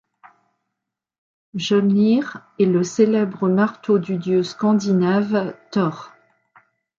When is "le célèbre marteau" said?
2.65-3.99